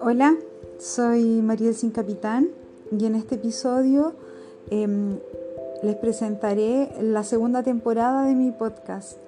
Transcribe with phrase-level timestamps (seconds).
[0.00, 0.36] Hola,
[0.78, 2.50] soy María Sin Capitán
[2.96, 4.12] y en este episodio
[4.70, 5.18] em,
[5.82, 9.18] les presentaré la segunda temporada de mi podcast.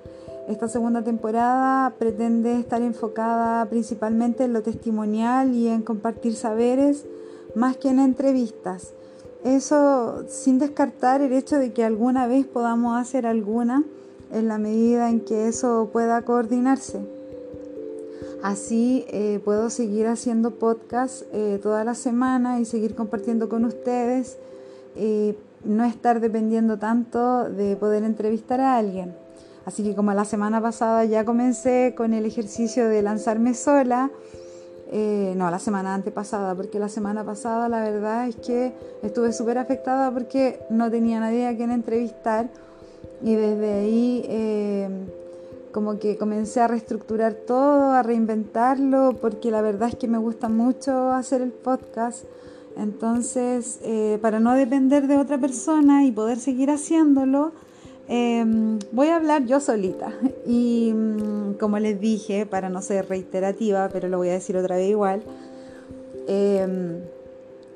[0.48, 7.05] Esta segunda temporada pretende estar enfocada principalmente en lo testimonial y en compartir saberes
[7.56, 8.92] más que en entrevistas.
[9.42, 13.82] Eso sin descartar el hecho de que alguna vez podamos hacer alguna
[14.32, 17.20] en la medida en que eso pueda coordinarse.
[18.42, 24.38] Así eh, puedo seguir haciendo podcast eh, toda la semana y seguir compartiendo con ustedes,
[24.96, 29.14] y no estar dependiendo tanto de poder entrevistar a alguien.
[29.66, 34.10] Así que como la semana pasada ya comencé con el ejercicio de lanzarme sola,
[34.91, 39.58] eh, no, la semana antepasada, porque la semana pasada la verdad es que estuve súper
[39.58, 42.48] afectada porque no tenía nadie a quien entrevistar
[43.22, 44.24] y desde ahí
[45.73, 50.48] como que comencé a reestructurar todo, a reinventarlo, porque la verdad es que me gusta
[50.48, 52.25] mucho hacer el podcast.
[52.77, 57.53] Entonces, eh, para no depender de otra persona y poder seguir haciéndolo,
[58.09, 60.12] em, voy a hablar yo solita.
[60.47, 64.77] Y mm, como les dije, para no ser reiterativa, pero lo voy a decir otra
[64.77, 65.22] vez igual,
[66.27, 67.00] em,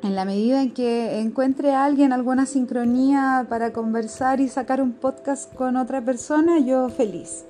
[0.02, 4.92] en la medida en que encuentre a alguien alguna sincronía para conversar y sacar un
[4.92, 7.44] podcast con otra persona, yo feliz.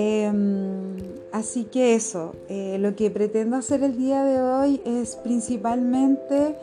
[0.00, 0.94] Em,
[1.32, 6.54] así que eso, eh, lo que pretendo hacer el día de hoy es principalmente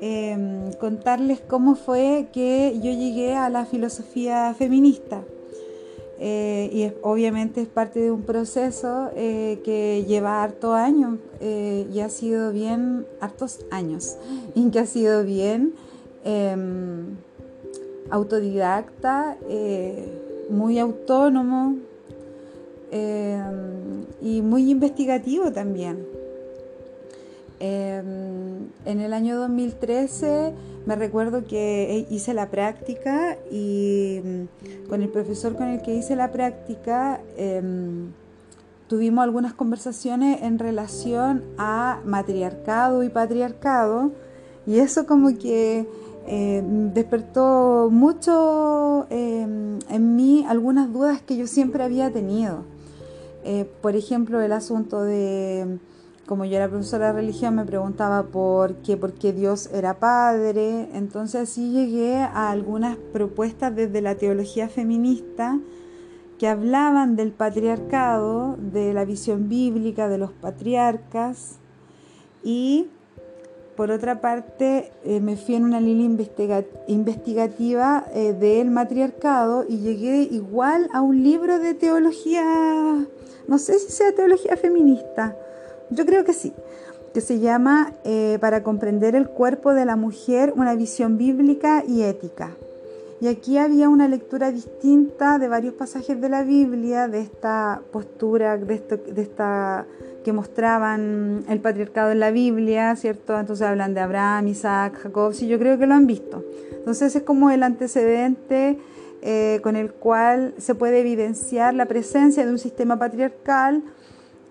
[0.00, 5.24] em, contarles cómo fue que yo llegué a la filosofía feminista.
[6.20, 12.08] Eh, y obviamente es parte de un proceso eh, que lleva harto años y ha
[12.08, 14.16] sido bien, hartos años,
[14.54, 15.74] y que ha sido bien
[16.24, 17.16] em,
[18.10, 19.36] autodidacta,
[20.48, 21.74] muy autónomo,
[22.90, 26.06] Em, y muy investigativo también.
[27.58, 30.52] Em, en el año 2013
[30.84, 36.16] me recuerdo que hice la práctica y mm, con el profesor con el que hice
[36.16, 38.12] la práctica em,
[38.88, 44.12] tuvimos algunas conversaciones en relación a matriarcado y patriarcado
[44.66, 45.86] y eso como que
[46.92, 52.64] despertó mucho en mí algunas dudas que yo siempre había tenido.
[53.48, 55.78] Eh, por ejemplo, el asunto de,
[56.26, 60.88] como yo era profesora de religión, me preguntaba por qué, por qué Dios era padre.
[60.94, 65.60] Entonces así llegué a algunas propuestas desde la teología feminista
[66.40, 71.60] que hablaban del patriarcado, de la visión bíblica de los patriarcas
[72.42, 72.88] y
[73.76, 76.06] por otra parte, eh, me fui en una línea
[76.86, 83.06] investigativa eh, del matriarcado y llegué igual a un libro de teología
[83.48, 85.36] no sé si sea teología feminista,
[85.90, 86.52] yo creo que sí,
[87.14, 92.02] que se llama eh, Para comprender el cuerpo de la mujer, una visión bíblica y
[92.02, 92.56] ética.
[93.20, 98.58] Y aquí había una lectura distinta de varios pasajes de la Biblia, de esta postura,
[98.58, 99.86] de, esto, de esta
[100.22, 103.38] que mostraban el patriarcado en la Biblia, ¿cierto?
[103.38, 106.44] Entonces hablan de Abraham, Isaac, Jacob, sí, yo creo que lo han visto.
[106.72, 108.78] Entonces es como el antecedente
[109.22, 113.82] eh, con el cual se puede evidenciar la presencia de un sistema patriarcal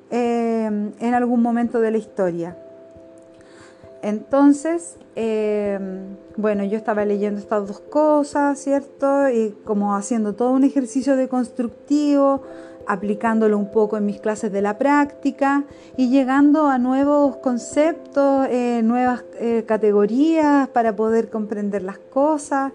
[0.09, 2.57] eh, en algún momento de la historia.
[4.05, 5.79] Entonces, eh,
[6.37, 9.29] bueno, yo estaba leyendo estas dos cosas, ¿cierto?
[9.29, 12.43] Y como haciendo todo un ejercicio de constructivo,
[12.87, 15.63] aplicándolo un poco en mis clases de la práctica
[15.97, 18.47] y llegando a nuevos conceptos,
[18.83, 19.23] nuevas
[19.65, 22.71] categorías para poder comprender las cosas.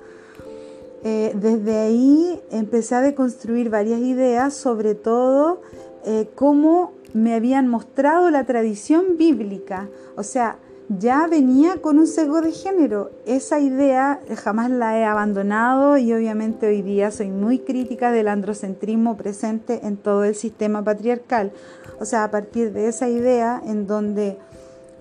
[1.03, 5.63] Eh, desde ahí empecé a deconstruir varias ideas, sobre todo
[6.05, 9.89] eh, cómo me habían mostrado la tradición bíblica.
[10.17, 10.59] O sea,
[10.99, 13.11] ya venía con un sesgo de género.
[13.25, 19.17] Esa idea jamás la he abandonado y obviamente hoy día soy muy crítica del androcentrismo
[19.17, 21.53] presente en todo el sistema patriarcal.
[22.01, 24.37] O sea, a partir de esa idea en donde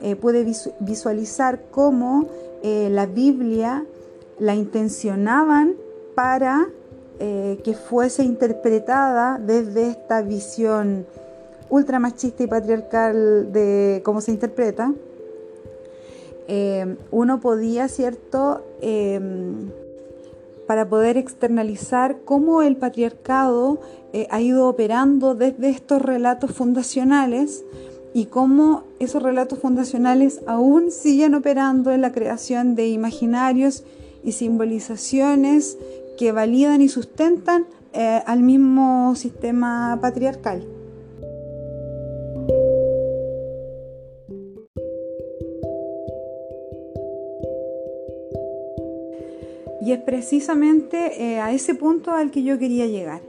[0.01, 0.45] eh, pude
[0.79, 2.27] visualizar cómo
[2.61, 3.85] la Biblia
[4.37, 5.75] la intencionaban
[6.13, 6.67] para
[7.19, 11.05] eh, que fuese interpretada desde esta visión
[11.69, 14.93] ultramachista y patriarcal de cómo se interpreta,
[16.49, 19.69] eh, uno podía, ¿cierto?, em,
[20.67, 23.79] para poder externalizar cómo el patriarcado
[24.13, 27.63] eh, ha ido operando desde estos relatos fundacionales
[28.13, 33.83] y cómo esos relatos fundacionales aún siguen operando en la creación de imaginarios
[34.23, 35.77] y simbolizaciones
[36.17, 40.78] que validan y sustentan eh, al mismo sistema patriarcal.
[49.89, 53.21] Y es precisamente eh, a ese punto al que yo quería llegar.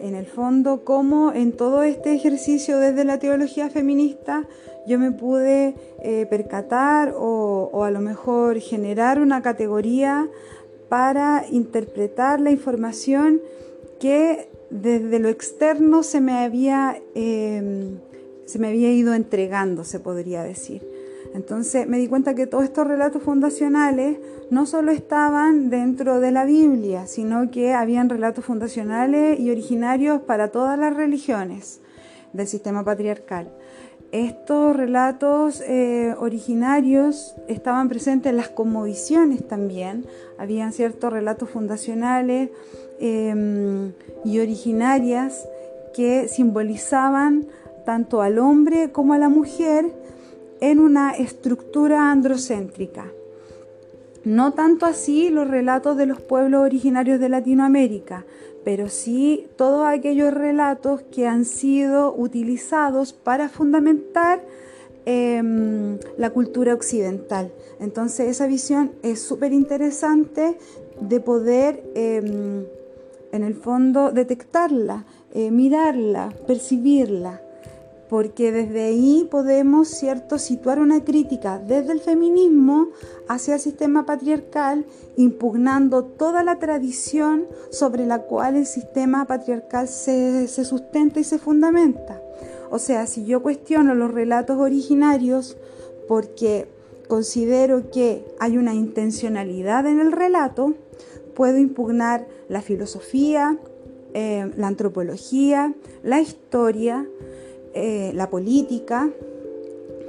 [0.00, 4.46] en el fondo, cómo en todo este ejercicio desde la teología feminista
[4.86, 5.74] yo me pude
[6.04, 10.28] eh, percatar o, a lo mejor generar una categoría
[10.88, 13.40] para interpretar la información
[13.98, 17.98] que desde lo externo se me había, em,
[18.46, 20.80] se me había ido entregando, se podría decir.
[21.34, 24.18] Entonces me di cuenta que todos estos relatos fundacionales
[24.50, 30.48] no solo estaban dentro de la Biblia, sino que habían relatos fundacionales y originarios para
[30.48, 31.80] todas las religiones
[32.32, 33.48] del sistema patriarcal.
[34.12, 40.04] Estos relatos eh, originarios estaban presentes en las cosmovisiones también,
[40.36, 42.50] habían ciertos relatos fundacionales
[42.98, 43.92] em,
[44.24, 45.46] y originarias
[45.94, 47.46] que simbolizaban
[47.84, 49.86] tanto al hombre como a la mujer
[50.60, 53.06] en una estructura androcéntrica.
[54.24, 58.26] No tanto así los relatos de los pueblos originarios de Latinoamérica,
[58.64, 64.44] pero sí todos aquellos relatos que han sido utilizados para fundamentar
[65.06, 67.50] em, la cultura occidental.
[67.80, 70.58] Entonces esa visión es súper interesante
[71.00, 72.66] de poder em,
[73.32, 77.40] en el fondo detectarla, eh, mirarla, percibirla
[78.10, 82.88] porque desde ahí podemos cierto situar una crítica desde el feminismo
[83.28, 84.84] hacia el sistema patriarcal
[85.16, 92.20] impugnando toda la tradición sobre la cual el sistema patriarcal se, sustenta y se fundamenta.
[92.72, 95.56] O sea si yo cuestiono los relatos originarios
[96.08, 96.66] porque
[97.06, 100.74] considero que hay una intencionalidad en el relato
[101.36, 103.56] puedo impugnar la filosofía
[104.14, 105.72] eh, la antropología
[106.02, 107.06] la historia
[107.72, 109.10] eh, la política,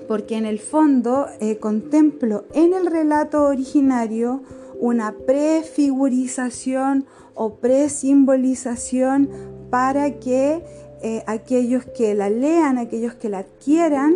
[0.07, 4.41] porque en el fondo eh, contemplo en el relato originario
[4.79, 7.05] una prefigurización
[7.35, 9.29] o presimbolización
[9.69, 10.63] para que
[11.03, 14.15] eh, aquellos que la lean, aquellos que la adquieran,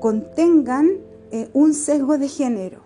[0.00, 0.90] contengan
[1.54, 2.80] un sesgo de género.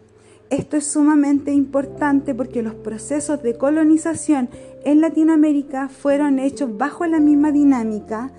[0.51, 4.49] Esto es sumamente importante porque los procesos de colonización
[4.85, 8.31] en Latinoamérica fueron hechos bajo la misma dinámica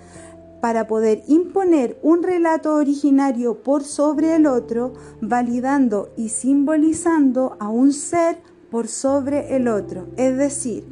[0.60, 7.92] para poder imponer un relato originario por sobre el otro, validando y simbolizando a un
[7.92, 8.38] ser
[8.70, 10.08] por sobre el otro.
[10.16, 10.84] Es decir,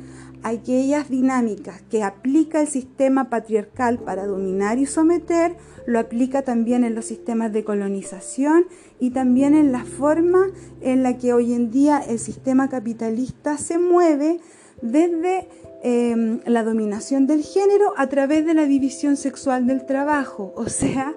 [0.42, 6.94] aquellas dinámicas que aplica el sistema patriarcal para dominar y someter, lo aplica también en
[6.94, 8.66] los sistemas de colonización
[9.00, 10.46] y también en la forma
[10.80, 14.40] en la que hoy en día el sistema capitalista se mueve
[14.82, 15.48] desde
[15.88, 21.14] Em, la dominación del género a través de la división sexual del trabajo, o sea,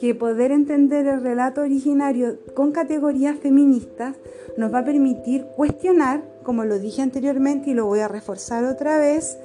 [0.00, 4.16] que poder entender el relato originario con categorías feministas
[4.56, 8.98] nos va a permitir cuestionar, como lo dije anteriormente y lo voy a reforzar otra
[8.98, 9.38] vez,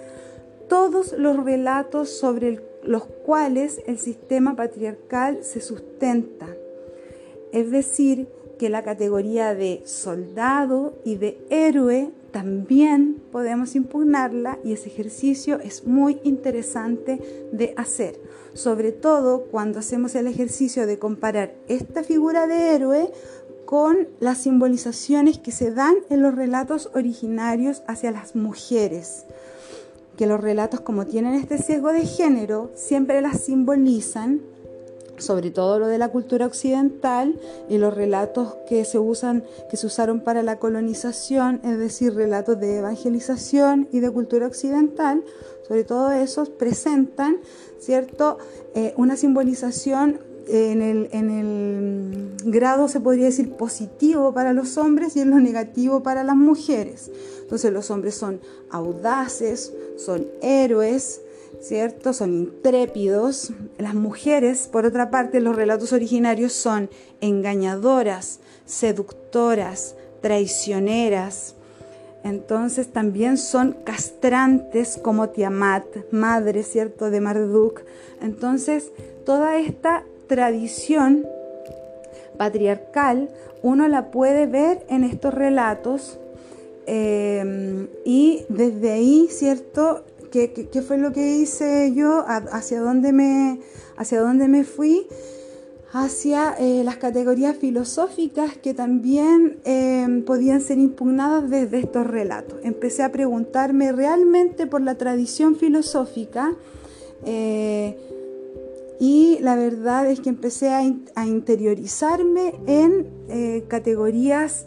[0.70, 6.48] todos los relatos sobre los cuales el sistema patriarcal se sustenta.
[7.52, 8.28] Es decir,
[8.58, 15.86] que la categoría de soldado y de héroe también podemos impugnarla y ese ejercicio es
[15.86, 18.20] muy interesante de hacer,
[18.54, 23.12] sobre todo cuando hacemos el ejercicio de comparar esta figura de héroe
[23.66, 29.26] con las simbolizaciones que se dan en los relatos originarios hacia las mujeres,
[30.18, 34.42] que los relatos como tienen este sesgo de género siempre las simbolizan
[35.18, 37.40] sobre todo lo de la cultura occidental
[37.70, 42.60] y los relatos que se usan, que se usaron para la colonización, es decir, relatos
[42.60, 45.24] de evangelización y de cultura occidental,
[45.68, 47.38] sobre todo esos presentan,
[47.80, 48.38] ¿cierto?,
[48.76, 55.16] eh, una simbolización en el, en el grado, se podría decir, positivo para los hombres
[55.16, 57.12] y en lo negativo para las mujeres.
[57.42, 61.22] Entonces los hombres son audaces, son héroes,
[61.64, 62.14] ¿cierto?
[62.14, 63.54] Son intrépidos.
[63.78, 66.90] Las mujeres, por otra parte, los relatos originarios son
[67.22, 71.56] engañadoras, seductoras, traicioneras.
[72.24, 77.82] Entonces también son castrantes como Tiamat, madre, ¿cierto?, de Marduk.
[78.22, 78.92] Entonces,
[79.26, 81.28] toda esta tradición
[82.38, 83.30] patriarcal
[83.62, 86.18] uno la puede ver en estos relatos
[86.88, 90.04] eh, y desde ahí, ¿cierto?,
[90.34, 92.26] ¿Qué, fue lo que hice yo?
[92.28, 93.60] ¿Hacia dónde me,
[93.98, 95.06] hacia dónde me fui?
[95.96, 102.58] hacia eh, las categorías filosóficas que también em, podían ser impugnadas desde estos relatos.
[102.64, 106.56] Empecé a preguntarme realmente por la tradición filosófica
[107.28, 107.96] eh,
[109.00, 110.82] y la verdad es que empecé a,
[111.14, 114.66] a interiorizarme en eh, categorías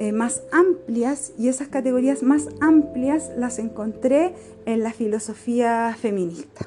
[0.00, 6.66] eh, más amplias y esas categorías más amplias las encontré en la filosofía feminista.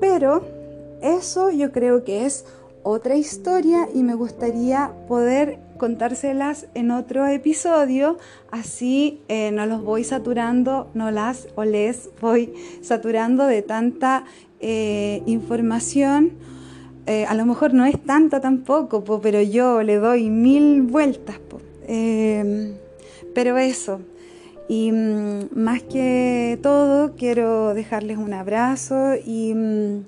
[0.00, 0.42] Pero
[1.02, 2.46] eso yo creo que es
[2.82, 8.16] otra historia y me gustaría poder contárselas en otro episodio,
[8.50, 14.24] así eh, no los voy saturando, no las o les voy saturando de tanta
[14.60, 16.32] eh, información.
[17.06, 21.38] Eh, a lo mejor no es tanta tampoco, pero yo le doy mil vueltas.
[21.86, 22.74] Em,
[23.34, 24.00] pero eso,
[24.68, 30.04] y mm, más que todo, quiero dejarles un abrazo y mm,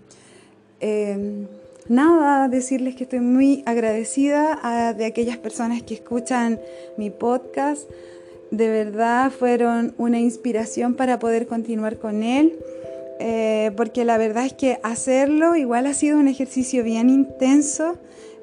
[0.81, 1.47] em,
[1.89, 6.61] nada, decirles que estoy muy agradecida de aquellas personas que escuchan
[6.97, 7.89] mi podcast.
[8.51, 12.59] De verdad fueron una inspiración para poder continuar con él.
[13.19, 17.97] Eh, porque la verdad es que hacerlo igual ha sido un ejercicio bien intenso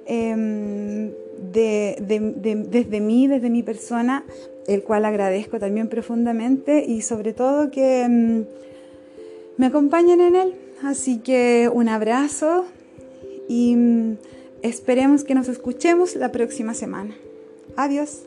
[0.08, 1.12] em,
[1.52, 4.26] desde mí, desde mi persona,
[4.68, 8.46] el cual agradezco también profundamente y sobre todo que em,
[9.58, 10.54] me acompañen en él.
[10.82, 12.66] Así que un abrazo,
[13.48, 14.18] y mm,
[14.62, 17.16] esperemos que nos escuchemos la próxima semana.
[17.76, 18.24] Adiós.